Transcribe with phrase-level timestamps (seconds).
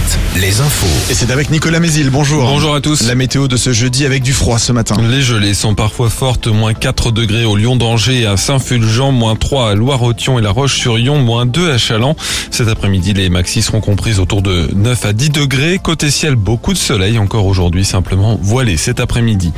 [0.00, 0.86] Alouette, les infos.
[1.10, 2.44] Et c'est avec Nicolas Mézil, bonjour.
[2.44, 3.02] Bonjour à tous.
[3.02, 4.96] La météo de ce jeudi avec du froid ce matin.
[5.10, 9.34] Les gelées sont parfois fortes, moins 4 degrés au Lyon d'Angers et à Saint-Fulgent, moins
[9.34, 12.16] 3 à Loire-Othion et La Roche-sur-Yon, moins 2 à Chaland.
[12.50, 15.80] Cet après-midi, les maxis seront comprises autour de 9 à 10 degrés.
[15.82, 19.52] Côté ciel, beaucoup de soleil encore aujourd'hui, simplement voilé cet après-midi.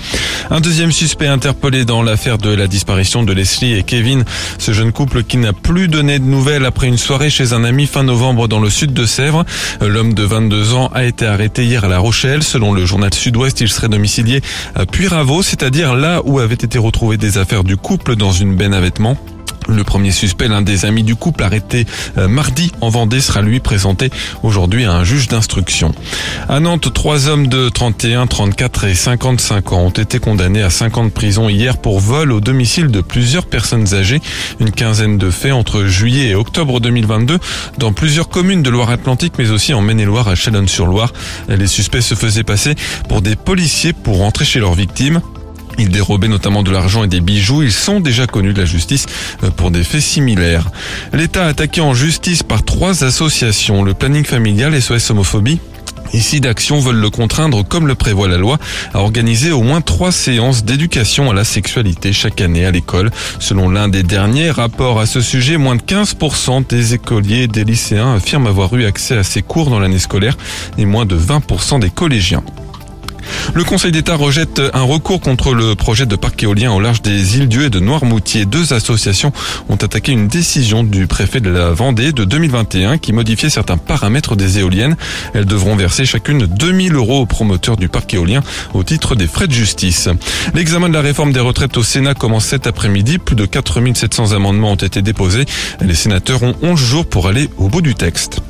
[0.51, 4.25] Un deuxième suspect interpellé dans l'affaire de la disparition de Leslie et Kevin.
[4.59, 7.87] Ce jeune couple qui n'a plus donné de nouvelles après une soirée chez un ami
[7.87, 9.45] fin novembre dans le sud de Sèvres.
[9.81, 12.43] L'homme de 22 ans a été arrêté hier à La Rochelle.
[12.43, 14.41] Selon le journal Sud-Ouest, il serait domicilié
[14.75, 18.75] à Puyraveau, c'est-à-dire là où avaient été retrouvées des affaires du couple dans une benne
[18.75, 19.17] à vêtements.
[19.69, 21.87] Le premier suspect, l'un des amis du couple arrêté
[22.19, 24.11] euh, mardi en Vendée, sera lui présenté
[24.43, 25.93] aujourd'hui à un juge d'instruction.
[26.49, 30.99] À Nantes, trois hommes de 31, 34 et 55 ans ont été condamnés à 5
[30.99, 34.21] ans de prison hier pour vol au domicile de plusieurs personnes âgées.
[34.61, 37.39] Une quinzaine de faits entre juillet et octobre 2022
[37.79, 41.13] dans plusieurs communes de Loire-Atlantique, mais aussi en Maine-et-Loire à Chalonne-sur-Loire.
[41.49, 42.75] Les suspects se faisaient passer
[43.09, 45.21] pour des policiers pour rentrer chez leurs victimes.
[45.79, 47.63] Ils dérobaient notamment de l'argent et des bijoux.
[47.63, 49.07] Ils sont déjà connus de la justice
[49.43, 50.71] euh, pour des faits similaires.
[51.13, 53.83] L'État attaqué en justice par trois associations.
[53.83, 55.61] Le planning familial, SOS homophobie,
[56.13, 58.59] Ici, d'action veulent le contraindre, comme le prévoit la loi,
[58.93, 63.11] à organiser au moins trois séances d'éducation à la sexualité chaque année à l'école.
[63.39, 67.65] Selon l'un des derniers rapports à ce sujet, moins de 15% des écoliers et des
[67.65, 70.37] lycéens affirment avoir eu accès à ces cours dans l'année scolaire
[70.77, 72.43] et moins de 20% des collégiens.
[73.55, 77.37] Le Conseil d'État rejette un recours contre le projet de parc éolien au large des
[77.37, 78.47] îles Dieu et de Noirmoutier.
[78.47, 79.33] Deux associations
[79.69, 84.37] ont attaqué une décision du préfet de la Vendée de 2021 qui modifiait certains paramètres
[84.37, 84.97] des éoliennes.
[85.35, 88.41] Elles devront verser chacune 2000 euros aux promoteurs du parc éolien
[88.73, 90.09] au titre des frais de justice.
[90.55, 93.19] L'examen de la réforme des retraites au Sénat commence cet après-midi.
[93.19, 95.45] Plus de 4700 amendements ont été déposés.
[95.81, 98.41] Les sénateurs ont 11 jours pour aller au bout du texte.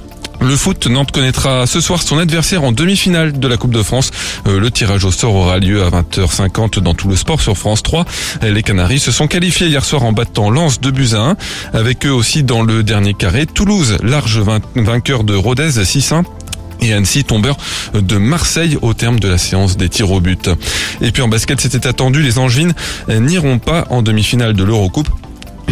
[0.43, 4.11] Le foot, Nantes connaîtra ce soir son adversaire en demi-finale de la Coupe de France.
[4.49, 7.85] Euh, le tirage au sort aura lieu à 20h50 dans tout le sport sur France
[7.85, 8.05] 3.
[8.43, 11.37] Les Canaries se sont qualifiés hier soir en battant Lens de buts à 1.
[11.75, 14.41] Avec eux aussi dans le dernier carré, Toulouse, large
[14.75, 16.25] vainqueur de Rodez 6-1
[16.81, 17.57] et Annecy tombeur
[17.95, 20.51] de Marseille au terme de la séance des tirs au but.
[21.01, 22.75] Et puis en basket, c'était attendu, les Angevines
[23.09, 25.09] n'iront pas en demi-finale de l'Eurocoupe.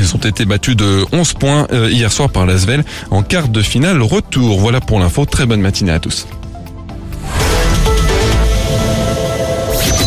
[0.01, 3.61] Ils ont été battus de 11 points euh, hier soir par l'Asvel en quart de
[3.61, 4.59] finale retour.
[4.59, 5.27] Voilà pour l'info.
[5.27, 6.27] Très bonne matinée à tous.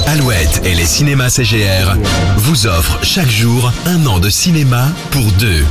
[0.07, 1.95] Alouette et les cinémas CGR
[2.37, 5.63] vous offrent chaque jour un an de cinéma pour deux.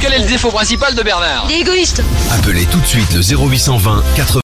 [0.00, 1.46] Quel est le défaut principal de Bernard?
[1.48, 2.02] Il est égoïste.
[2.30, 4.34] Appelez tout de suite le 0820 80